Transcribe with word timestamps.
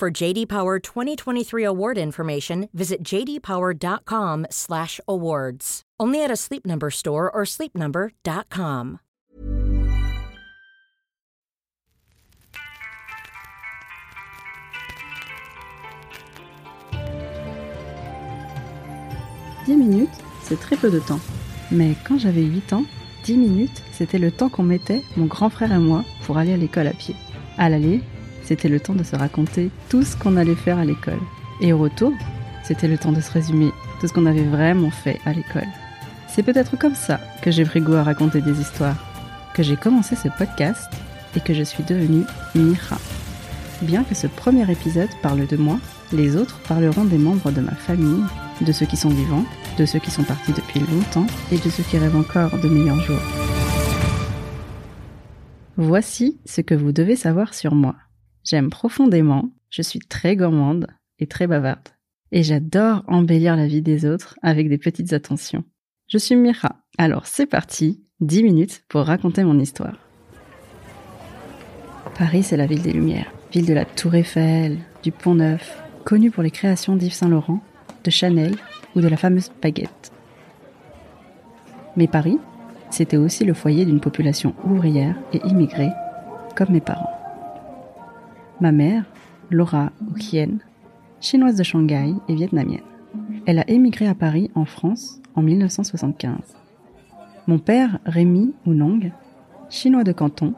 For 0.00 0.10
JD 0.10 0.48
Power 0.48 0.78
2023 0.78 1.62
award 1.62 1.98
information, 1.98 2.70
visit 2.72 3.02
jdpower.com/awards. 3.04 5.82
Only 6.00 6.24
at 6.24 6.30
a 6.30 6.36
Sleep 6.36 6.66
Number 6.66 6.90
store 6.90 7.30
or 7.30 7.44
sleepnumber.com. 7.44 9.00
Dix 19.66 19.76
minutes, 19.76 20.08
c'est 20.40 20.58
très 20.58 20.76
peu 20.76 20.90
de 20.90 21.00
temps. 21.00 21.20
Mais 21.70 21.94
quand 22.08 22.18
j'avais 22.18 22.40
8 22.40 22.72
ans, 22.72 22.86
10 23.24 23.36
minutes, 23.36 23.82
c'était 23.92 24.18
le 24.18 24.30
temps 24.30 24.48
qu'on 24.48 24.62
mettait, 24.62 25.02
mon 25.18 25.26
grand 25.26 25.50
frère 25.50 25.74
et 25.74 25.78
moi, 25.78 26.06
pour 26.24 26.38
aller 26.38 26.54
à 26.54 26.56
l'école 26.56 26.86
à 26.86 26.94
pied. 26.94 27.14
À 27.58 27.68
l'aller, 27.68 28.00
c'était 28.44 28.68
le 28.68 28.80
temps 28.80 28.94
de 28.94 29.04
se 29.04 29.16
raconter 29.16 29.70
tout 29.88 30.02
ce 30.02 30.16
qu'on 30.16 30.36
allait 30.36 30.54
faire 30.54 30.78
à 30.78 30.84
l'école. 30.84 31.20
Et 31.60 31.72
au 31.72 31.78
retour, 31.78 32.12
c'était 32.64 32.88
le 32.88 32.98
temps 32.98 33.12
de 33.12 33.20
se 33.20 33.30
résumer 33.30 33.70
tout 34.00 34.08
ce 34.08 34.12
qu'on 34.12 34.26
avait 34.26 34.44
vraiment 34.44 34.90
fait 34.90 35.20
à 35.26 35.32
l'école. 35.32 35.68
C'est 36.28 36.42
peut-être 36.42 36.78
comme 36.78 36.94
ça 36.94 37.20
que 37.42 37.50
j'ai 37.50 37.64
pris 37.64 37.80
goût 37.80 37.94
à 37.94 38.02
raconter 38.02 38.40
des 38.40 38.60
histoires, 38.60 38.96
que 39.54 39.62
j'ai 39.62 39.76
commencé 39.76 40.16
ce 40.16 40.28
podcast 40.28 40.90
et 41.36 41.40
que 41.40 41.54
je 41.54 41.62
suis 41.62 41.82
devenue 41.82 42.24
Mira. 42.54 42.98
Bien 43.82 44.04
que 44.04 44.14
ce 44.14 44.26
premier 44.26 44.70
épisode 44.70 45.08
parle 45.22 45.46
de 45.46 45.56
moi, 45.56 45.78
les 46.12 46.36
autres 46.36 46.60
parleront 46.68 47.04
des 47.04 47.18
membres 47.18 47.50
de 47.50 47.60
ma 47.60 47.74
famille, 47.74 48.22
de 48.60 48.72
ceux 48.72 48.86
qui 48.86 48.96
sont 48.96 49.08
vivants, 49.08 49.44
de 49.78 49.86
ceux 49.86 49.98
qui 49.98 50.10
sont 50.10 50.24
partis 50.24 50.52
depuis 50.52 50.80
longtemps 50.80 51.26
et 51.50 51.58
de 51.58 51.70
ceux 51.70 51.82
qui 51.82 51.98
rêvent 51.98 52.16
encore 52.16 52.58
de 52.58 52.68
meilleurs 52.68 53.00
jours. 53.00 53.22
Voici 55.76 56.38
ce 56.44 56.60
que 56.60 56.74
vous 56.74 56.92
devez 56.92 57.16
savoir 57.16 57.54
sur 57.54 57.74
moi. 57.74 57.96
J'aime 58.44 58.70
profondément, 58.70 59.50
je 59.70 59.82
suis 59.82 60.00
très 60.00 60.36
gourmande 60.36 60.86
et 61.18 61.26
très 61.26 61.46
bavarde. 61.46 61.88
Et 62.32 62.42
j'adore 62.42 63.02
embellir 63.08 63.56
la 63.56 63.66
vie 63.66 63.82
des 63.82 64.06
autres 64.06 64.38
avec 64.42 64.68
des 64.68 64.78
petites 64.78 65.12
attentions. 65.12 65.64
Je 66.08 66.18
suis 66.18 66.36
Mira, 66.36 66.76
alors 66.98 67.26
c'est 67.26 67.46
parti, 67.46 68.02
10 68.20 68.42
minutes 68.42 68.84
pour 68.88 69.02
raconter 69.02 69.44
mon 69.44 69.58
histoire. 69.58 69.96
Paris, 72.18 72.42
c'est 72.42 72.56
la 72.56 72.66
ville 72.66 72.82
des 72.82 72.92
Lumières, 72.92 73.32
ville 73.52 73.66
de 73.66 73.72
la 73.72 73.84
Tour 73.84 74.14
Eiffel, 74.14 74.78
du 75.02 75.12
Pont 75.12 75.34
Neuf, 75.34 75.82
connue 76.04 76.30
pour 76.30 76.42
les 76.42 76.50
créations 76.50 76.96
d'Yves 76.96 77.12
Saint-Laurent, 77.12 77.60
de 78.04 78.10
Chanel 78.10 78.56
ou 78.94 79.00
de 79.00 79.08
la 79.08 79.16
fameuse 79.16 79.50
baguette. 79.62 80.12
Mais 81.96 82.06
Paris, 82.06 82.38
c'était 82.90 83.16
aussi 83.16 83.44
le 83.44 83.54
foyer 83.54 83.84
d'une 83.84 84.00
population 84.00 84.54
ouvrière 84.64 85.16
et 85.32 85.40
immigrée, 85.46 85.90
comme 86.56 86.70
mes 86.70 86.80
parents. 86.80 87.19
Ma 88.60 88.72
mère, 88.72 89.04
Laura 89.50 89.90
Oukien, 90.10 90.58
chinoise 91.18 91.56
de 91.56 91.62
Shanghai 91.62 92.12
et 92.28 92.34
vietnamienne. 92.34 92.80
Elle 93.46 93.58
a 93.58 93.68
émigré 93.70 94.06
à 94.06 94.14
Paris 94.14 94.50
en 94.54 94.66
France 94.66 95.18
en 95.34 95.40
1975. 95.40 96.34
Mon 97.46 97.58
père, 97.58 97.98
Rémi 98.04 98.52
Ounong, 98.66 99.12
chinois 99.70 100.04
de 100.04 100.12
Canton, 100.12 100.52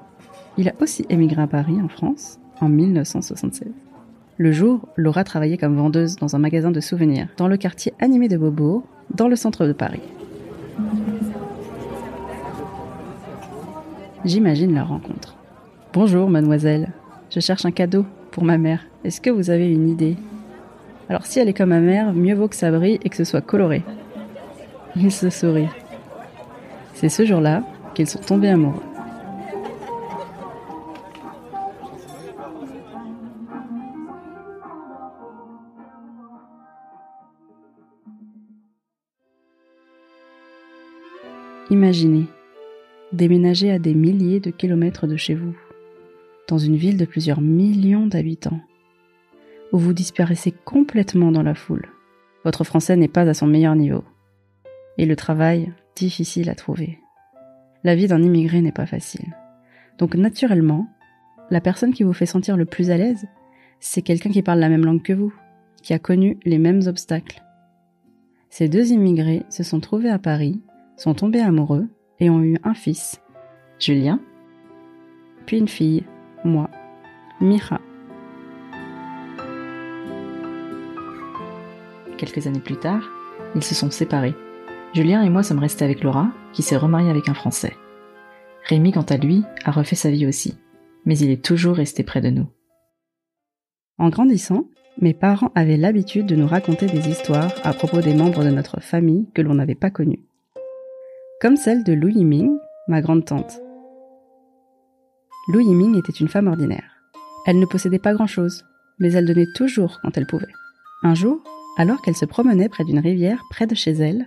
il 0.59 0.69
a 0.69 0.73
aussi 0.81 1.07
émigré 1.11 1.43
à 1.43 1.47
Paris 1.47 1.81
en 1.81 1.87
France 1.87 2.41
en 2.61 2.69
1976. 2.69 3.69
Le 4.37 4.51
jour, 4.51 4.89
Laura 4.97 5.23
travaillait 5.23 5.57
comme 5.57 5.77
vendeuse 5.77 6.17
dans 6.17 6.35
un 6.35 6.41
magasin 6.41 6.73
de 6.73 6.81
souvenirs 6.81 7.29
dans 7.37 7.47
le 7.47 7.57
quartier 7.57 7.95
animé 8.01 8.27
de 8.27 8.37
Beaubourg, 8.37 8.83
dans 9.15 9.29
le 9.29 9.37
centre 9.37 9.65
de 9.65 9.73
Paris. 9.73 10.03
J'imagine 14.25 14.75
leur 14.75 14.89
rencontre. 14.89 15.37
Bonjour, 15.93 16.29
mademoiselle. 16.29 16.93
Je 17.35 17.41
cherche 17.41 17.65
un 17.65 17.71
cadeau 17.71 18.05
pour 18.31 18.45
ma 18.45 18.59
mère. 18.59 18.85
Est-ce 19.05 19.23
que 19.23 19.31
vous 19.31 19.49
avez 19.49 19.73
une 19.73 19.89
idée? 19.89 20.17
Alors 21.09 21.25
si 21.25 21.39
elle 21.39 21.49
est 21.49 21.55
comme 21.55 21.71
ma 21.71 21.81
mère, 21.81 22.13
mieux 22.13 22.35
vaut 22.35 22.47
que 22.47 22.55
ça 22.55 22.71
brille 22.71 22.99
et 23.03 23.09
que 23.09 23.17
ce 23.17 23.25
soit 23.25 23.41
coloré. 23.41 23.83
Il 24.97 25.11
se 25.11 25.31
sourit. 25.31 25.69
C'est 26.93 27.09
ce 27.09 27.25
jour-là 27.25 27.65
qu'ils 27.95 28.07
sont 28.07 28.19
tombés 28.19 28.51
amoureux. 28.51 28.83
Imaginez, 41.71 42.27
déménager 43.13 43.71
à 43.71 43.79
des 43.79 43.95
milliers 43.95 44.41
de 44.41 44.51
kilomètres 44.51 45.07
de 45.07 45.17
chez 45.17 45.35
vous, 45.35 45.57
dans 46.49 46.59
une 46.59 46.77
ville 46.77 46.97
de 46.97 47.05
plusieurs 47.05 47.41
millions 47.41 48.07
d'habitants, 48.07 48.61
où 49.73 49.79
vous 49.79 49.93
disparaissez 49.93 50.53
complètement 50.53 51.33
dans 51.33 51.43
la 51.43 51.55
foule. 51.55 51.89
Votre 52.45 52.65
français 52.65 52.97
n'est 52.97 53.09
pas 53.09 53.29
à 53.29 53.35
son 53.35 53.47
meilleur 53.47 53.77
niveau. 53.77 54.05
Et 54.99 55.07
le 55.07 55.17
travail, 55.17 55.73
difficile 55.97 56.51
à 56.51 56.55
trouver. 56.55 56.99
La 57.85 57.95
vie 57.95 58.09
d'un 58.09 58.23
immigré 58.23 58.61
n'est 58.61 58.73
pas 58.73 58.87
facile. 58.87 59.35
Donc 59.99 60.15
naturellement, 60.15 60.89
la 61.51 61.61
personne 61.61 61.93
qui 61.93 62.03
vous 62.03 62.13
fait 62.13 62.27
sentir 62.27 62.57
le 62.57 62.65
plus 62.65 62.91
à 62.91 62.97
l'aise, 62.97 63.27
c'est 63.81 64.03
quelqu'un 64.03 64.31
qui 64.31 64.43
parle 64.43 64.59
la 64.59 64.69
même 64.69 64.85
langue 64.85 65.03
que 65.03 65.13
vous, 65.13 65.33
qui 65.83 65.93
a 65.93 65.99
connu 65.99 66.39
les 66.45 66.59
mêmes 66.59 66.83
obstacles. 66.87 67.43
Ces 68.51 68.69
deux 68.69 68.93
immigrés 68.93 69.43
se 69.49 69.63
sont 69.63 69.81
trouvés 69.81 70.11
à 70.11 70.19
Paris, 70.19 70.61
sont 70.97 71.15
tombés 71.15 71.41
amoureux 71.41 71.89
et 72.21 72.31
ont 72.31 72.43
eu 72.43 72.59
un 72.65 72.75
fils, 72.75 73.21
Julien, 73.79 74.21
puis 75.47 75.59
une 75.59 75.69
fille, 75.69 76.05
moi, 76.45 76.69
Mira. 77.41 77.81
Quelques 82.19 82.47
années 82.47 82.61
plus 82.61 82.77
tard, 82.77 83.11
ils 83.55 83.65
se 83.65 83.75
sont 83.75 83.91
séparés. 83.91 84.35
Julien 84.95 85.23
et 85.23 85.31
moi 85.31 85.43
sommes 85.43 85.59
restés 85.59 85.85
avec 85.85 86.03
Laura, 86.03 86.29
qui 86.53 86.63
s'est 86.63 86.77
remariée 86.77 87.11
avec 87.11 87.29
un 87.29 87.35
Français. 87.35 87.77
Rémi, 88.65 88.93
quant 88.93 89.03
à 89.03 89.17
lui, 89.17 89.45
a 89.65 89.71
refait 89.71 89.97
sa 89.97 90.11
vie 90.11 90.27
aussi, 90.27 90.57
mais 91.05 91.19
il 91.19 91.31
est 91.31 91.45
toujours 91.45 91.77
resté 91.77 92.03
près 92.03 92.21
de 92.21 92.31
nous. 92.31 92.47
En 93.99 94.09
grandissant, 94.09 94.67
mes 95.01 95.15
parents 95.15 95.53
avaient 95.55 95.77
l'habitude 95.77 96.27
de 96.27 96.37
nous 96.37 96.47
raconter 96.47 96.87
des 96.87 97.09
histoires 97.09 97.53
à 97.65 97.73
propos 97.73 98.01
des 98.01 98.15
membres 98.15 98.45
de 98.45 98.51
notre 98.51 98.81
famille 98.81 99.27
que 99.35 99.43
l'on 99.43 99.55
n'avait 99.55 99.75
pas 99.75 99.91
connus. 99.91 100.25
Comme 101.41 101.57
celle 101.57 101.83
de 101.83 101.93
Lou 101.93 102.09
Yiming, 102.09 102.57
ma 102.89 103.01
grande 103.01 103.25
tante. 103.25 103.62
Lou 105.49 105.61
Yiming 105.61 105.99
était 105.99 106.13
une 106.13 106.29
femme 106.29 106.47
ordinaire. 106.47 106.85
Elle 107.47 107.59
ne 107.59 107.67
possédait 107.67 107.99
pas 107.99 108.15
grand-chose, 108.15 108.65
mais 109.01 109.13
elle 109.13 109.27
donnait 109.27 109.53
toujours 109.57 109.99
quand 110.01 110.17
elle 110.17 110.27
pouvait. 110.27 110.53
Un 111.03 111.15
jour, 111.15 111.43
alors 111.77 112.01
qu'elle 112.01 112.17
se 112.17 112.25
promenait 112.25 112.69
près 112.69 112.85
d'une 112.85 113.01
rivière 113.01 113.43
près 113.51 113.67
de 113.67 113.75
chez 113.75 113.91
elle, 113.91 114.25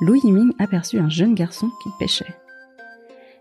Lou 0.00 0.14
Yiming 0.14 0.52
aperçut 0.58 0.98
un 0.98 1.10
jeune 1.10 1.34
garçon 1.34 1.70
qui 1.82 1.90
pêchait. 1.98 2.34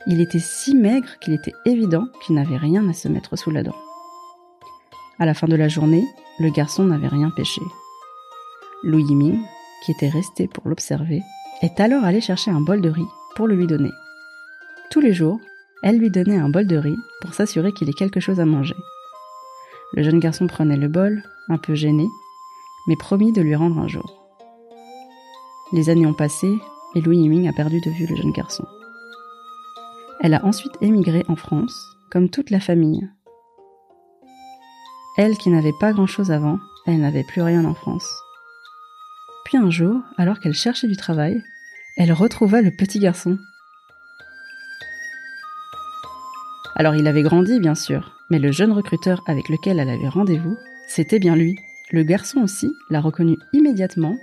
Il 0.08 0.20
était 0.20 0.40
si 0.40 0.75
maigre 0.75 1.18
qu'il 1.22 1.34
était 1.34 1.54
évident 1.66 2.08
qu'il 2.22 2.36
n'avait 2.36 2.58
rien 2.58 2.88
à 2.90 2.94
se 2.94 3.08
mettre 3.08 3.38
sous 3.38 3.50
la 3.50 3.64
dent. 3.64 3.75
À 5.18 5.25
la 5.25 5.34
fin 5.34 5.48
de 5.48 5.56
la 5.56 5.70
journée, 5.70 6.06
le 6.40 6.50
garçon 6.50 6.84
n'avait 6.84 7.08
rien 7.08 7.30
pêché. 7.30 7.62
Lou 8.84 9.00
Yiming, 9.00 9.42
qui 9.86 9.92
était 9.92 10.10
resté 10.10 10.50
pour 10.50 10.68
l'observer, 10.68 11.22
est 11.62 11.80
alors 11.80 12.04
allé 12.04 12.19
chercher 12.19 12.51
un 12.51 12.60
bol 12.60 12.81
de 12.81 12.89
riz 12.89 13.07
pour 13.36 13.48
le 13.48 13.56
lui 13.56 13.68
donner. 13.68 13.92
Tous 14.92 15.00
les 15.00 15.13
jours, 15.13 15.39
elle 15.83 15.98
lui 15.98 16.10
donnait 16.10 16.38
un 16.38 16.50
bol 16.50 16.68
de 16.68 16.77
riz 16.77 16.98
pour 17.22 17.33
s'assurer 17.33 17.72
qu'il 17.72 17.89
ait 17.89 17.94
quelque 17.94 18.19
chose 18.19 18.39
à 18.39 18.45
manger. 18.45 18.75
Le 19.94 20.04
jeune 20.04 20.19
garçon 20.19 20.48
prenait 20.48 20.77
le 20.77 20.88
bol, 20.88 21.24
un 21.50 21.57
peu 21.57 21.75
gêné, 21.75 22.07
mais 22.88 22.95
promis 22.95 23.31
de 23.31 23.42
lui 23.42 23.56
rendre 23.56 23.80
un 23.80 23.88
jour. 23.88 24.25
Les 25.72 25.89
années 25.89 26.06
ont 26.06 26.13
passé 26.13 26.48
et 26.95 27.01
Louis 27.01 27.18
Yiming 27.18 27.48
a 27.48 27.54
perdu 27.54 27.81
de 27.81 27.89
vue 27.92 28.07
le 28.07 28.16
jeune 28.16 28.31
garçon. 28.31 28.66
Elle 30.22 30.33
a 30.33 30.45
ensuite 30.45 30.74
émigré 30.81 31.24
en 31.27 31.36
France, 31.36 31.98
comme 32.12 32.30
toute 32.30 32.50
la 32.50 32.60
famille. 32.60 33.07
Elle 35.18 35.38
qui 35.38 35.50
n'avait 35.50 35.74
pas 35.80 35.94
grand-chose 35.94 36.31
avant, 36.31 36.60
elle 36.86 37.00
n'avait 37.00 37.24
plus 37.24 37.42
rien 37.42 37.66
en 37.66 37.74
France. 37.74 38.07
Puis 39.45 39.57
un 39.57 39.69
jour, 39.69 40.01
alors 40.18 40.39
qu'elle 40.39 40.54
cherchait 40.54 40.88
du 40.88 40.98
travail, 40.98 41.42
elle 41.98 42.12
retrouva 42.12 42.62
le 42.62 42.72
petit 42.72 43.00
garçon. 43.00 43.38
Alors 46.75 46.95
il 46.95 47.07
avait 47.07 47.24
grandi, 47.24 47.60
bien 47.60 47.75
sûr, 47.75 48.18
mais 48.30 48.38
le 48.38 48.51
jeune 48.51 48.74
recruteur 48.74 49.24
avec 49.27 49.48
lequel 49.48 49.80
elle 49.80 49.89
avait 49.89 50.10
rendez-vous 50.10 50.57
C'était 50.88 51.19
bien 51.19 51.36
lui. 51.36 51.56
Le 51.92 52.04
garçon 52.04 52.42
aussi 52.42 52.69
l'a 52.89 53.00
reconnu 53.00 53.38
immédiatement 53.54 54.16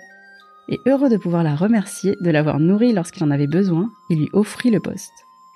et 0.69 0.79
heureux 0.87 1.09
de 1.09 1.17
pouvoir 1.17 1.43
la 1.43 1.57
remercier 1.57 2.17
de 2.21 2.31
l'avoir 2.31 2.61
nourrie 2.61 2.93
lorsqu'il 2.93 3.25
en 3.25 3.31
avait 3.31 3.47
besoin, 3.47 3.91
il 4.11 4.19
lui 4.19 4.29
offrit 4.33 4.71
le 4.71 4.81
poste. 4.81 5.13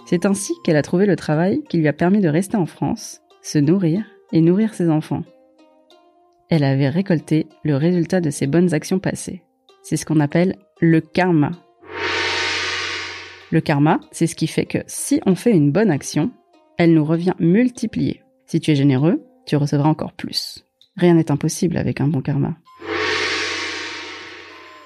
C'est 0.06 0.24
ainsi 0.24 0.54
qu'elle 0.64 0.76
a 0.76 0.82
trouvé 0.82 1.04
le 1.04 1.16
travail 1.16 1.62
qui 1.68 1.78
lui 1.78 1.88
a 1.88 1.92
permis 1.92 2.20
de 2.20 2.28
rester 2.28 2.56
en 2.56 2.66
France, 2.66 3.20
se 3.42 3.58
nourrir 3.58 4.04
et 4.32 4.40
nourrir 4.40 4.72
ses 4.72 4.88
enfants. 4.88 5.24
Elle 6.48 6.64
avait 6.64 6.88
récolté 6.88 7.46
le 7.64 7.76
résultat 7.76 8.20
de 8.20 8.30
ses 8.30 8.46
bonnes 8.46 8.72
actions 8.72 9.00
passées. 9.00 9.42
C'est 9.82 9.96
ce 9.96 10.06
qu'on 10.06 10.20
appelle 10.20 10.56
le 10.80 11.00
karma. 11.00 11.50
Le 13.50 13.60
karma, 13.60 14.00
c'est 14.12 14.26
ce 14.26 14.36
qui 14.36 14.46
fait 14.46 14.66
que 14.66 14.78
si 14.86 15.20
on 15.26 15.34
fait 15.34 15.52
une 15.52 15.72
bonne 15.72 15.90
action, 15.90 16.30
elle 16.78 16.94
nous 16.94 17.04
revient 17.04 17.34
multipliée. 17.38 18.22
Si 18.46 18.60
tu 18.60 18.70
es 18.70 18.76
généreux, 18.76 19.22
tu 19.46 19.56
recevras 19.56 19.88
encore 19.88 20.12
plus. 20.12 20.64
Rien 20.96 21.14
n'est 21.14 21.30
impossible 21.30 21.76
avec 21.76 22.00
un 22.00 22.08
bon 22.08 22.20
karma. 22.20 22.56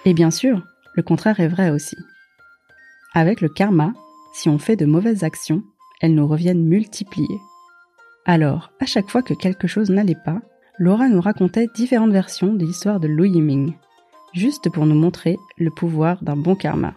Et 0.05 0.15
bien 0.15 0.31
sûr, 0.31 0.63
le 0.95 1.03
contraire 1.03 1.41
est 1.41 1.49
vrai 1.49 1.71
aussi. 1.71 1.97
Avec 3.15 3.41
le 3.41 3.49
karma, 3.49 3.93
si 4.33 4.49
on 4.49 4.59
fait 4.59 4.77
de 4.77 4.87
mauvaises 4.87 5.25
actions, 5.25 5.63
elles 6.01 6.15
nous 6.15 6.27
reviennent 6.27 6.65
multipliées. 6.65 7.41
Alors, 8.25 8.71
à 8.81 8.87
chaque 8.87 9.11
fois 9.11 9.23
que 9.23 9.35
quelque 9.35 9.67
chose 9.67 9.91
n'allait 9.91 10.17
pas, 10.25 10.41
Laura 10.79 11.09
nous 11.09 11.21
racontait 11.21 11.67
différentes 11.75 12.13
versions 12.13 12.55
de 12.55 12.65
l'histoire 12.65 13.01
de 13.01 13.09
Lu 13.09 13.29
Yiming, 13.29 13.75
juste 14.33 14.71
pour 14.71 14.87
nous 14.87 14.95
montrer 14.95 15.37
le 15.59 15.71
pouvoir 15.71 16.23
d'un 16.23 16.37
bon 16.37 16.55
karma. 16.55 16.95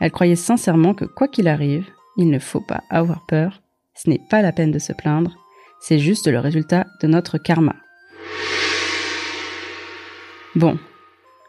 Elle 0.00 0.10
croyait 0.10 0.36
sincèrement 0.36 0.92
que 0.92 1.04
quoi 1.04 1.28
qu'il 1.28 1.48
arrive, 1.48 1.86
il 2.18 2.28
ne 2.30 2.38
faut 2.38 2.60
pas 2.60 2.82
avoir 2.90 3.24
peur, 3.26 3.62
ce 3.96 4.10
n'est 4.10 4.20
pas 4.30 4.42
la 4.42 4.52
peine 4.52 4.70
de 4.70 4.78
se 4.78 4.92
plaindre, 4.92 5.36
c'est 5.80 5.98
juste 5.98 6.28
le 6.28 6.38
résultat 6.38 6.86
de 7.02 7.06
notre 7.06 7.38
karma. 7.38 7.74
Bon, 10.54 10.78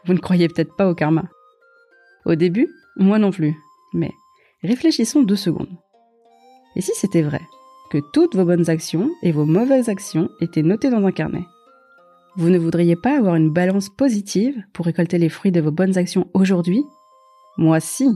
vous 0.04 0.14
ne 0.14 0.18
croyez 0.18 0.48
peut-être 0.48 0.76
pas 0.76 0.88
au 0.88 0.94
karma. 0.94 1.24
Au 2.24 2.34
début, 2.34 2.68
moi 2.96 3.18
non 3.18 3.30
plus, 3.30 3.54
mais 3.94 4.12
réfléchissons 4.62 5.22
deux 5.22 5.36
secondes. 5.36 5.78
Et 6.76 6.80
si 6.80 6.92
c'était 6.94 7.22
vrai, 7.22 7.40
que 7.90 7.98
toutes 8.12 8.36
vos 8.36 8.44
bonnes 8.44 8.68
actions 8.68 9.10
et 9.22 9.32
vos 9.32 9.46
mauvaises 9.46 9.88
actions 9.88 10.28
étaient 10.40 10.62
notées 10.62 10.90
dans 10.90 11.04
un 11.04 11.12
carnet? 11.12 11.44
Vous 12.36 12.50
ne 12.50 12.58
voudriez 12.58 12.96
pas 12.96 13.16
avoir 13.16 13.34
une 13.34 13.50
balance 13.50 13.88
positive 13.88 14.62
pour 14.72 14.86
récolter 14.86 15.18
les 15.18 15.28
fruits 15.28 15.52
de 15.52 15.60
vos 15.60 15.70
bonnes 15.70 15.98
actions 15.98 16.28
aujourd'hui? 16.34 16.84
Moi 17.56 17.80
si, 17.80 18.08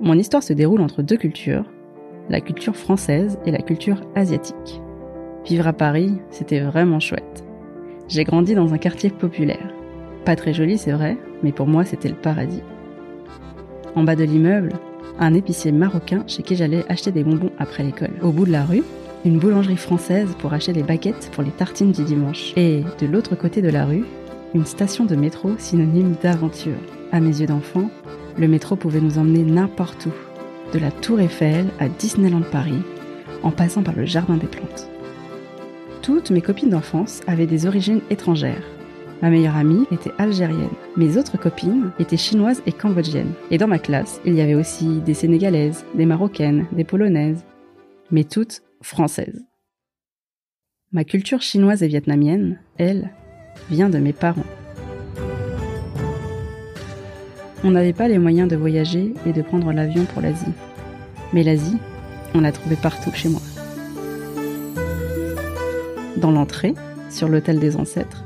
Mon 0.00 0.14
histoire 0.14 0.44
se 0.44 0.52
déroule 0.52 0.80
entre 0.80 1.02
deux 1.02 1.16
cultures, 1.16 1.64
la 2.28 2.40
culture 2.40 2.76
française 2.76 3.36
et 3.44 3.50
la 3.50 3.58
culture 3.58 4.00
asiatique. 4.14 4.80
Vivre 5.44 5.66
à 5.66 5.72
Paris, 5.72 6.12
c'était 6.30 6.60
vraiment 6.60 7.00
chouette. 7.00 7.44
J'ai 8.06 8.22
grandi 8.22 8.54
dans 8.54 8.72
un 8.72 8.78
quartier 8.78 9.10
populaire. 9.10 9.72
Pas 10.24 10.36
très 10.36 10.54
joli, 10.54 10.78
c'est 10.78 10.92
vrai, 10.92 11.16
mais 11.42 11.50
pour 11.50 11.66
moi, 11.66 11.84
c'était 11.84 12.08
le 12.08 12.14
paradis. 12.14 12.62
En 13.96 14.04
bas 14.04 14.14
de 14.14 14.22
l'immeuble, 14.22 14.74
un 15.18 15.34
épicier 15.34 15.72
marocain 15.72 16.22
chez 16.28 16.44
qui 16.44 16.54
j'allais 16.54 16.84
acheter 16.88 17.10
des 17.10 17.24
bonbons 17.24 17.50
après 17.58 17.82
l'école. 17.82 18.14
Au 18.22 18.30
bout 18.30 18.46
de 18.46 18.52
la 18.52 18.64
rue, 18.64 18.84
une 19.24 19.40
boulangerie 19.40 19.76
française 19.76 20.28
pour 20.38 20.52
acheter 20.52 20.72
des 20.72 20.84
baguettes 20.84 21.28
pour 21.32 21.42
les 21.42 21.50
tartines 21.50 21.90
du 21.90 22.04
dimanche. 22.04 22.52
Et 22.56 22.84
de 23.00 23.06
l'autre 23.06 23.34
côté 23.34 23.62
de 23.62 23.68
la 23.68 23.84
rue, 23.84 24.04
une 24.54 24.64
station 24.64 25.06
de 25.06 25.16
métro 25.16 25.50
synonyme 25.58 26.14
d'aventure. 26.22 26.78
À 27.10 27.18
mes 27.18 27.40
yeux 27.40 27.46
d'enfant, 27.46 27.90
le 28.38 28.48
métro 28.48 28.76
pouvait 28.76 29.00
nous 29.00 29.18
emmener 29.18 29.42
n'importe 29.42 30.06
où, 30.06 30.12
de 30.72 30.78
la 30.78 30.90
Tour 30.90 31.20
Eiffel 31.20 31.66
à 31.78 31.88
Disneyland 31.88 32.42
Paris, 32.42 32.82
en 33.42 33.50
passant 33.50 33.82
par 33.82 33.96
le 33.96 34.04
Jardin 34.04 34.36
des 34.36 34.46
Plantes. 34.46 34.88
Toutes 36.02 36.30
mes 36.30 36.40
copines 36.40 36.70
d'enfance 36.70 37.20
avaient 37.26 37.46
des 37.46 37.66
origines 37.66 38.00
étrangères. 38.10 38.64
Ma 39.20 39.30
meilleure 39.30 39.56
amie 39.56 39.84
était 39.90 40.12
algérienne. 40.18 40.70
Mes 40.96 41.16
autres 41.16 41.38
copines 41.38 41.90
étaient 41.98 42.16
chinoises 42.16 42.62
et 42.66 42.72
cambodgiennes. 42.72 43.32
Et 43.50 43.58
dans 43.58 43.66
ma 43.66 43.80
classe, 43.80 44.20
il 44.24 44.34
y 44.34 44.40
avait 44.40 44.54
aussi 44.54 45.00
des 45.00 45.14
sénégalaises, 45.14 45.84
des 45.94 46.06
marocaines, 46.06 46.66
des 46.72 46.84
polonaises, 46.84 47.44
mais 48.10 48.24
toutes 48.24 48.62
françaises. 48.80 49.44
Ma 50.92 51.04
culture 51.04 51.42
chinoise 51.42 51.82
et 51.82 51.88
vietnamienne, 51.88 52.60
elle, 52.78 53.10
vient 53.70 53.90
de 53.90 53.98
mes 53.98 54.12
parents. 54.12 54.46
On 57.64 57.72
n'avait 57.72 57.92
pas 57.92 58.06
les 58.06 58.18
moyens 58.18 58.48
de 58.48 58.56
voyager 58.56 59.14
et 59.26 59.32
de 59.32 59.42
prendre 59.42 59.72
l'avion 59.72 60.04
pour 60.04 60.22
l'Asie. 60.22 60.52
Mais 61.32 61.42
l'Asie, 61.42 61.78
on 62.34 62.40
l'a 62.40 62.52
trouvée 62.52 62.76
partout 62.76 63.10
chez 63.12 63.28
moi. 63.28 63.40
Dans 66.16 66.30
l'entrée, 66.30 66.74
sur 67.10 67.28
l'hôtel 67.28 67.58
des 67.58 67.76
ancêtres, 67.76 68.24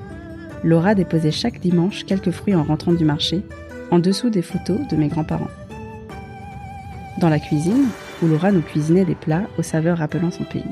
Laura 0.64 0.94
déposait 0.94 1.30
chaque 1.30 1.60
dimanche 1.60 2.04
quelques 2.04 2.30
fruits 2.30 2.54
en 2.54 2.62
rentrant 2.62 2.92
du 2.92 3.04
marché, 3.04 3.42
en 3.90 3.98
dessous 3.98 4.30
des 4.30 4.42
photos 4.42 4.78
de 4.90 4.96
mes 4.96 5.08
grands-parents. 5.08 5.50
Dans 7.18 7.28
la 7.28 7.38
cuisine, 7.38 7.86
où 8.22 8.26
Laura 8.26 8.52
nous 8.52 8.62
cuisinait 8.62 9.04
des 9.04 9.14
plats 9.14 9.44
aux 9.58 9.62
saveurs 9.62 9.98
rappelant 9.98 10.30
son 10.30 10.44
pays. 10.44 10.62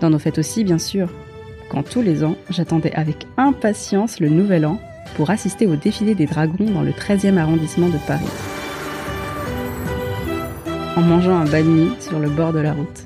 Dans 0.00 0.10
nos 0.10 0.18
fêtes 0.18 0.38
aussi, 0.38 0.62
bien 0.62 0.78
sûr, 0.78 1.10
quand 1.70 1.82
tous 1.82 2.02
les 2.02 2.22
ans, 2.22 2.36
j'attendais 2.50 2.92
avec 2.92 3.26
impatience 3.36 4.20
le 4.20 4.28
nouvel 4.28 4.64
an 4.66 4.80
pour 5.16 5.30
assister 5.30 5.66
au 5.66 5.76
défilé 5.76 6.14
des 6.14 6.26
dragons 6.26 6.70
dans 6.70 6.82
le 6.82 6.92
13e 6.92 7.36
arrondissement 7.36 7.88
de 7.88 7.98
Paris. 8.06 8.24
En 10.96 11.02
mangeant 11.02 11.36
un 11.36 11.44
banh 11.44 11.94
sur 12.00 12.18
le 12.18 12.28
bord 12.28 12.52
de 12.52 12.60
la 12.60 12.72
route. 12.72 13.04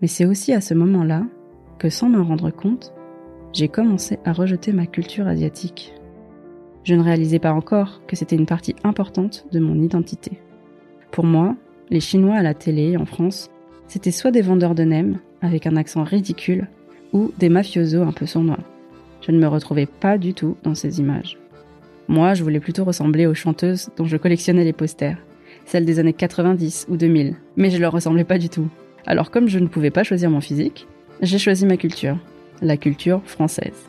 Mais 0.00 0.08
c'est 0.08 0.24
aussi 0.24 0.52
à 0.52 0.60
ce 0.60 0.74
moment-là 0.74 1.24
que, 1.78 1.90
sans 1.90 2.08
m'en 2.08 2.24
rendre 2.24 2.50
compte, 2.50 2.92
j'ai 3.52 3.68
commencé 3.68 4.18
à 4.24 4.32
rejeter 4.32 4.72
ma 4.72 4.86
culture 4.86 5.26
asiatique. 5.26 5.92
Je 6.84 6.94
ne 6.94 7.02
réalisais 7.02 7.38
pas 7.38 7.52
encore 7.52 8.00
que 8.06 8.16
c'était 8.16 8.36
une 8.36 8.46
partie 8.46 8.76
importante 8.84 9.46
de 9.52 9.60
mon 9.60 9.80
identité. 9.80 10.40
Pour 11.10 11.24
moi, 11.24 11.56
les 11.90 12.00
Chinois 12.00 12.36
à 12.36 12.42
la 12.42 12.54
télé 12.54 12.96
en 12.96 13.04
France, 13.04 13.50
c'était 13.88 14.12
soit 14.12 14.30
des 14.30 14.42
vendeurs 14.42 14.74
de 14.74 14.84
nems 14.84 15.18
avec 15.42 15.66
un 15.66 15.76
accent 15.76 16.04
ridicule, 16.04 16.68
ou 17.12 17.32
des 17.38 17.48
mafiosos 17.48 18.02
un 18.02 18.12
peu 18.12 18.26
sournois. 18.26 18.58
Je 19.20 19.32
ne 19.32 19.38
me 19.38 19.46
retrouvais 19.48 19.86
pas 19.86 20.18
du 20.18 20.34
tout 20.34 20.56
dans 20.62 20.74
ces 20.74 21.00
images. 21.00 21.38
Moi, 22.08 22.34
je 22.34 22.42
voulais 22.42 22.60
plutôt 22.60 22.84
ressembler 22.84 23.26
aux 23.26 23.34
chanteuses 23.34 23.90
dont 23.96 24.04
je 24.04 24.16
collectionnais 24.16 24.64
les 24.64 24.72
posters, 24.72 25.18
celles 25.66 25.84
des 25.84 25.98
années 25.98 26.12
90 26.12 26.86
ou 26.88 26.96
2000, 26.96 27.36
mais 27.56 27.70
je 27.70 27.78
leur 27.78 27.92
ressemblais 27.92 28.24
pas 28.24 28.38
du 28.38 28.48
tout. 28.48 28.68
Alors 29.06 29.30
comme 29.30 29.48
je 29.48 29.58
ne 29.58 29.68
pouvais 29.68 29.90
pas 29.90 30.02
choisir 30.02 30.30
mon 30.30 30.40
physique, 30.40 30.86
j'ai 31.22 31.38
choisi 31.38 31.66
ma 31.66 31.76
culture, 31.76 32.18
la 32.62 32.76
culture 32.76 33.22
française. 33.24 33.86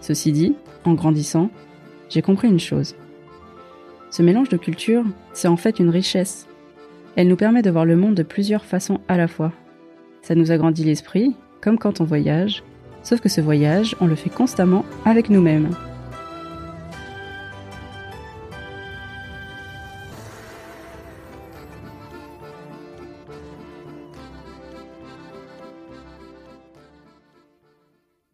Ceci 0.00 0.32
dit, 0.32 0.54
en 0.84 0.94
grandissant, 0.94 1.50
j'ai 2.08 2.22
compris 2.22 2.48
une 2.48 2.60
chose. 2.60 2.94
Ce 4.10 4.22
mélange 4.22 4.48
de 4.48 4.56
cultures, 4.56 5.04
c'est 5.32 5.48
en 5.48 5.56
fait 5.56 5.80
une 5.80 5.90
richesse. 5.90 6.46
Elle 7.16 7.28
nous 7.28 7.36
permet 7.36 7.62
de 7.62 7.70
voir 7.70 7.84
le 7.84 7.96
monde 7.96 8.14
de 8.14 8.22
plusieurs 8.22 8.64
façons 8.64 9.00
à 9.08 9.16
la 9.16 9.28
fois. 9.28 9.52
Ça 10.22 10.34
nous 10.34 10.52
agrandit 10.52 10.84
l'esprit 10.84 11.34
comme 11.64 11.78
quand 11.78 12.02
on 12.02 12.04
voyage, 12.04 12.62
sauf 13.02 13.22
que 13.22 13.30
ce 13.30 13.40
voyage, 13.40 13.96
on 13.98 14.06
le 14.06 14.16
fait 14.16 14.28
constamment 14.28 14.84
avec 15.06 15.30
nous-mêmes. 15.30 15.74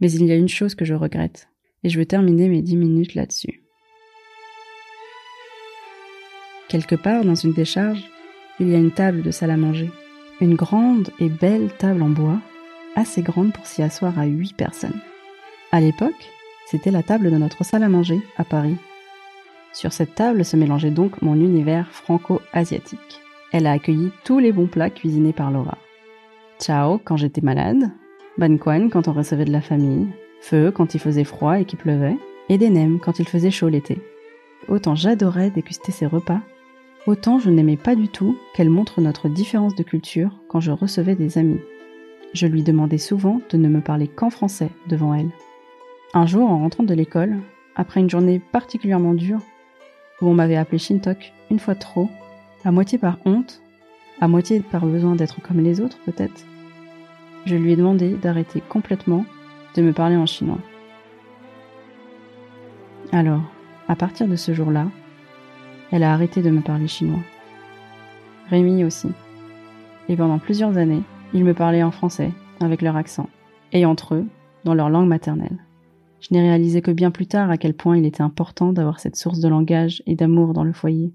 Mais 0.00 0.10
il 0.10 0.26
y 0.26 0.32
a 0.32 0.34
une 0.34 0.48
chose 0.48 0.74
que 0.74 0.84
je 0.84 0.94
regrette, 0.94 1.48
et 1.84 1.88
je 1.88 2.00
veux 2.00 2.06
terminer 2.06 2.48
mes 2.48 2.62
dix 2.62 2.76
minutes 2.76 3.14
là-dessus. 3.14 3.62
Quelque 6.68 6.96
part 6.96 7.24
dans 7.24 7.36
une 7.36 7.52
décharge, 7.52 8.02
il 8.58 8.70
y 8.70 8.74
a 8.74 8.78
une 8.78 8.90
table 8.90 9.22
de 9.22 9.30
salle 9.30 9.52
à 9.52 9.56
manger, 9.56 9.90
une 10.40 10.56
grande 10.56 11.10
et 11.20 11.28
belle 11.28 11.70
table 11.78 12.02
en 12.02 12.08
bois 12.08 12.40
assez 12.96 13.22
grande 13.22 13.52
pour 13.52 13.66
s'y 13.66 13.82
asseoir 13.82 14.18
à 14.18 14.26
huit 14.26 14.54
personnes. 14.56 15.00
À 15.72 15.80
l'époque, 15.80 16.30
c'était 16.66 16.90
la 16.90 17.02
table 17.02 17.30
de 17.30 17.36
notre 17.36 17.64
salle 17.64 17.82
à 17.82 17.88
manger 17.88 18.20
à 18.36 18.44
Paris. 18.44 18.76
Sur 19.72 19.92
cette 19.92 20.14
table 20.14 20.44
se 20.44 20.56
mélangeait 20.56 20.90
donc 20.90 21.22
mon 21.22 21.34
univers 21.34 21.90
franco-asiatique. 21.90 23.20
Elle 23.52 23.66
a 23.66 23.72
accueilli 23.72 24.10
tous 24.24 24.38
les 24.38 24.52
bons 24.52 24.66
plats 24.66 24.90
cuisinés 24.90 25.32
par 25.32 25.50
Laura. 25.50 25.78
Ciao 26.60 26.98
quand 26.98 27.16
j'étais 27.16 27.40
malade, 27.40 27.90
ban 28.38 28.56
quan 28.58 28.88
quand 28.88 29.08
on 29.08 29.12
recevait 29.12 29.44
de 29.44 29.52
la 29.52 29.60
famille, 29.60 30.08
feu 30.40 30.70
quand 30.70 30.94
il 30.94 31.00
faisait 31.00 31.24
froid 31.24 31.58
et 31.58 31.64
qu'il 31.64 31.78
pleuvait, 31.78 32.16
et 32.48 32.58
des 32.58 32.70
nems 32.70 33.00
quand 33.00 33.18
il 33.18 33.28
faisait 33.28 33.50
chaud 33.50 33.68
l'été. 33.68 33.98
Autant 34.68 34.94
j'adorais 34.94 35.50
déguster 35.50 35.92
ces 35.92 36.06
repas, 36.06 36.40
autant 37.06 37.38
je 37.38 37.50
n'aimais 37.50 37.76
pas 37.76 37.94
du 37.94 38.08
tout 38.08 38.36
qu'elle 38.54 38.70
montre 38.70 39.00
notre 39.00 39.28
différence 39.28 39.74
de 39.74 39.82
culture 39.82 40.40
quand 40.48 40.60
je 40.60 40.72
recevais 40.72 41.14
des 41.14 41.38
amis. 41.38 41.60
Je 42.32 42.46
lui 42.46 42.62
demandais 42.62 42.98
souvent 42.98 43.40
de 43.50 43.56
ne 43.56 43.68
me 43.68 43.80
parler 43.80 44.06
qu'en 44.06 44.30
français 44.30 44.70
devant 44.88 45.14
elle. 45.14 45.30
Un 46.14 46.26
jour, 46.26 46.48
en 46.48 46.58
rentrant 46.58 46.84
de 46.84 46.94
l'école, 46.94 47.38
après 47.76 48.00
une 48.00 48.10
journée 48.10 48.40
particulièrement 48.52 49.14
dure, 49.14 49.40
où 50.20 50.28
on 50.28 50.34
m'avait 50.34 50.56
appelé 50.56 50.78
Shintok 50.78 51.32
une 51.50 51.58
fois 51.58 51.74
trop, 51.74 52.08
À 52.64 52.70
moitié 52.70 52.98
par 52.98 53.18
honte, 53.24 53.62
à 54.20 54.28
moitié 54.28 54.60
par 54.60 54.84
besoin 54.84 55.16
d'être 55.16 55.40
comme 55.40 55.60
les 55.60 55.80
autres 55.80 55.98
peut-être, 56.04 56.44
je 57.46 57.56
lui 57.56 57.72
ai 57.72 57.76
demandé 57.76 58.10
d'arrêter 58.10 58.62
complètement 58.68 59.24
de 59.74 59.82
me 59.82 59.92
parler 59.92 60.16
en 60.16 60.26
chinois. 60.26 60.58
Alors, 63.12 63.42
à 63.88 63.96
partir 63.96 64.28
de 64.28 64.36
ce 64.36 64.52
jour-là, 64.52 64.86
elle 65.90 66.02
a 66.02 66.12
arrêté 66.12 66.42
de 66.42 66.50
me 66.50 66.60
parler 66.60 66.86
chinois. 66.86 67.22
Rémi 68.50 68.84
aussi. 68.84 69.08
Et 70.08 70.16
pendant 70.16 70.38
plusieurs 70.38 70.76
années, 70.76 71.02
ils 71.32 71.44
me 71.44 71.54
parlaient 71.54 71.82
en 71.82 71.90
français, 71.90 72.32
avec 72.60 72.82
leur 72.82 72.96
accent, 72.96 73.28
et 73.72 73.86
entre 73.86 74.14
eux, 74.14 74.26
dans 74.64 74.74
leur 74.74 74.90
langue 74.90 75.08
maternelle. 75.08 75.58
Je 76.20 76.28
n'ai 76.32 76.40
réalisé 76.40 76.82
que 76.82 76.90
bien 76.90 77.10
plus 77.10 77.26
tard 77.26 77.50
à 77.50 77.56
quel 77.56 77.74
point 77.74 77.96
il 77.96 78.04
était 78.04 78.22
important 78.22 78.72
d'avoir 78.72 79.00
cette 79.00 79.16
source 79.16 79.40
de 79.40 79.48
langage 79.48 80.02
et 80.06 80.16
d'amour 80.16 80.52
dans 80.52 80.64
le 80.64 80.72
foyer. 80.72 81.14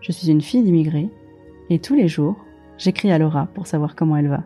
Je 0.00 0.12
suis 0.12 0.30
une 0.30 0.40
fille 0.40 0.62
d'immigrés, 0.62 1.10
et 1.70 1.78
tous 1.78 1.94
les 1.94 2.08
jours, 2.08 2.36
j'écris 2.78 3.10
à 3.10 3.18
Laura 3.18 3.48
pour 3.54 3.66
savoir 3.66 3.96
comment 3.96 4.16
elle 4.16 4.28
va. 4.28 4.44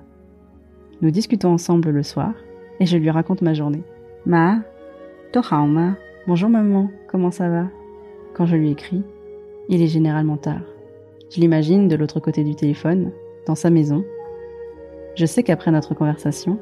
Nous 1.02 1.10
discutons 1.10 1.52
ensemble 1.52 1.90
le 1.90 2.02
soir, 2.02 2.32
et 2.80 2.86
je 2.86 2.96
lui 2.96 3.10
raconte 3.10 3.42
ma 3.42 3.54
journée. 3.54 3.82
Ma. 4.24 4.60
Bonjour 6.26 6.48
maman, 6.48 6.90
comment 7.08 7.30
ça 7.30 7.48
va? 7.48 7.68
Quand 8.38 8.46
je 8.46 8.54
lui 8.54 8.70
écris, 8.70 9.02
il 9.68 9.82
est 9.82 9.88
généralement 9.88 10.36
tard. 10.36 10.60
Je 11.28 11.40
l'imagine 11.40 11.88
de 11.88 11.96
l'autre 11.96 12.20
côté 12.20 12.44
du 12.44 12.54
téléphone, 12.54 13.10
dans 13.48 13.56
sa 13.56 13.68
maison. 13.68 14.04
Je 15.16 15.26
sais 15.26 15.42
qu'après 15.42 15.72
notre 15.72 15.92
conversation, 15.94 16.56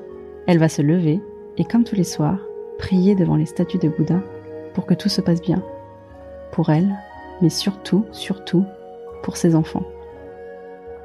elle 0.46 0.56
va 0.56 0.70
se 0.70 0.80
lever 0.80 1.20
et, 1.58 1.64
comme 1.64 1.84
tous 1.84 1.94
les 1.94 2.02
soirs, 2.02 2.40
prier 2.78 3.14
devant 3.14 3.36
les 3.36 3.44
statues 3.44 3.76
de 3.76 3.90
Bouddha 3.90 4.22
pour 4.72 4.86
que 4.86 4.94
tout 4.94 5.10
se 5.10 5.20
passe 5.20 5.42
bien. 5.42 5.62
Pour 6.50 6.70
elle, 6.70 6.96
mais 7.42 7.50
surtout, 7.50 8.06
surtout, 8.10 8.64
pour 9.22 9.36
ses 9.36 9.54
enfants. 9.54 9.84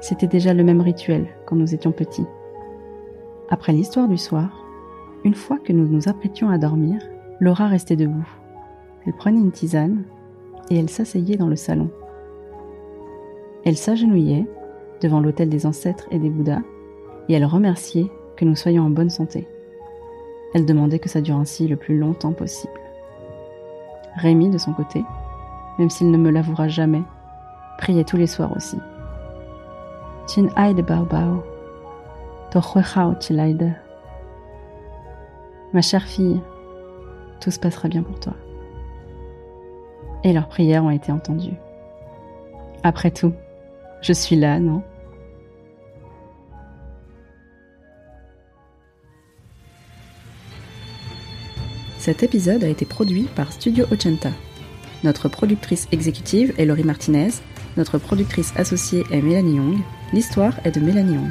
C'était 0.00 0.26
déjà 0.26 0.54
le 0.54 0.64
même 0.64 0.80
rituel 0.80 1.26
quand 1.44 1.56
nous 1.56 1.74
étions 1.74 1.92
petits. 1.92 2.26
Après 3.50 3.74
l'histoire 3.74 4.08
du 4.08 4.16
soir, 4.16 4.64
une 5.22 5.34
fois 5.34 5.58
que 5.58 5.74
nous 5.74 5.86
nous 5.86 6.08
apprêtions 6.08 6.48
à 6.48 6.56
dormir, 6.56 6.98
Laura 7.40 7.66
restait 7.66 7.94
debout. 7.94 8.26
Elle 9.04 9.12
prenait 9.12 9.38
une 9.38 9.52
tisane 9.52 10.04
et 10.72 10.78
elle 10.78 10.88
s'asseyait 10.88 11.36
dans 11.36 11.48
le 11.48 11.56
salon. 11.56 11.90
Elle 13.64 13.76
s'agenouillait 13.76 14.46
devant 15.02 15.20
l'autel 15.20 15.50
des 15.50 15.66
ancêtres 15.66 16.06
et 16.10 16.18
des 16.18 16.30
Bouddhas 16.30 16.62
et 17.28 17.34
elle 17.34 17.44
remerciait 17.44 18.10
que 18.36 18.46
nous 18.46 18.56
soyons 18.56 18.84
en 18.84 18.90
bonne 18.90 19.10
santé. 19.10 19.46
Elle 20.54 20.64
demandait 20.64 20.98
que 20.98 21.10
ça 21.10 21.20
dure 21.20 21.36
ainsi 21.36 21.68
le 21.68 21.76
plus 21.76 21.98
longtemps 21.98 22.32
possible. 22.32 22.72
Rémi, 24.16 24.48
de 24.48 24.56
son 24.56 24.72
côté, 24.72 25.04
même 25.78 25.90
s'il 25.90 26.10
ne 26.10 26.16
me 26.16 26.30
l'avouera 26.30 26.68
jamais, 26.68 27.02
priait 27.76 28.04
tous 28.04 28.16
les 28.16 28.26
soirs 28.26 28.56
aussi. 28.56 28.78
Ma 35.74 35.82
chère 35.82 36.04
fille, 36.04 36.40
tout 37.40 37.50
se 37.50 37.60
passera 37.60 37.88
bien 37.88 38.02
pour 38.02 38.18
toi. 38.20 38.34
Et 40.24 40.32
leurs 40.32 40.48
prières 40.48 40.84
ont 40.84 40.90
été 40.90 41.10
entendues. 41.12 41.56
Après 42.82 43.10
tout, 43.10 43.32
je 44.00 44.12
suis 44.12 44.36
là, 44.36 44.58
non? 44.58 44.82
Cet 51.98 52.24
épisode 52.24 52.64
a 52.64 52.68
été 52.68 52.84
produit 52.84 53.28
par 53.36 53.52
Studio 53.52 53.86
Ochenta. 53.92 54.30
Notre 55.04 55.28
productrice 55.28 55.86
exécutive 55.92 56.52
est 56.58 56.64
Laurie 56.64 56.82
Martinez, 56.82 57.30
notre 57.76 57.98
productrice 57.98 58.52
associée 58.56 59.04
est 59.12 59.22
Mélanie 59.22 59.56
Young, 59.56 59.78
l'histoire 60.12 60.54
est 60.64 60.72
de 60.72 60.80
Mélanie 60.80 61.14
Young. 61.14 61.30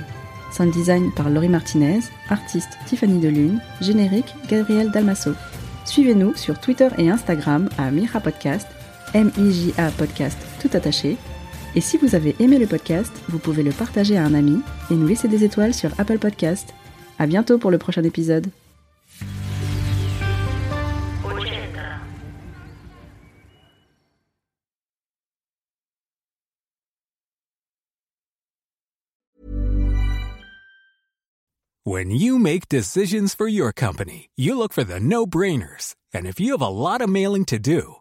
Sound 0.53 0.71
design 0.73 1.11
par 1.13 1.29
Laurie 1.29 1.49
Martinez, 1.49 1.99
artiste 2.29 2.77
Tiffany 2.85 3.19
Delune, 3.19 3.59
générique 3.81 4.33
Gabriel 4.47 4.91
Dalmasso. 4.91 5.31
Suivez-nous 5.83 6.35
sur 6.35 6.59
Twitter 6.59 6.87
et 6.97 7.09
Instagram 7.09 7.67
à 7.77 7.91
Mira 7.91 8.21
Podcast, 8.21 8.67
M-I-J-A 9.13 9.91
Podcast 9.91 10.37
tout 10.61 10.69
attaché. 10.73 11.17
Et 11.75 11.81
si 11.81 11.97
vous 11.97 12.15
avez 12.15 12.35
aimé 12.39 12.59
le 12.59 12.67
podcast, 12.67 13.11
vous 13.29 13.39
pouvez 13.39 13.63
le 13.63 13.71
partager 13.71 14.17
à 14.17 14.25
un 14.25 14.33
ami 14.33 14.61
et 14.89 14.95
nous 14.95 15.07
laisser 15.07 15.27
des 15.27 15.43
étoiles 15.43 15.73
sur 15.73 15.91
Apple 15.99 16.19
Podcast. 16.19 16.73
À 17.17 17.27
bientôt 17.27 17.57
pour 17.57 17.71
le 17.71 17.77
prochain 17.77 18.03
épisode. 18.03 18.47
When 31.83 32.11
you 32.11 32.37
make 32.37 32.69
decisions 32.69 33.33
for 33.33 33.47
your 33.47 33.73
company, 33.73 34.29
you 34.35 34.55
look 34.55 34.71
for 34.71 34.83
the 34.83 34.99
no-brainers. 34.99 35.95
And 36.13 36.27
if 36.27 36.39
you 36.39 36.51
have 36.51 36.61
a 36.61 36.69
lot 36.69 37.01
of 37.01 37.09
mailing 37.09 37.43
to 37.45 37.57
do, 37.57 38.00